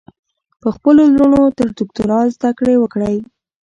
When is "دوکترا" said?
1.77-2.19